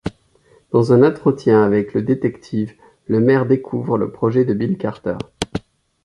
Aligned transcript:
Dans 0.71 0.93
un 0.93 1.03
entretien 1.03 1.61
avec 1.61 1.93
le 1.93 2.01
détective, 2.01 2.73
le 3.05 3.19
maire 3.19 3.45
découvre 3.45 3.99
le 3.99 4.11
projet 4.11 4.45
de 4.45 4.55
Bill 4.55 4.75
Carter. 4.79 5.17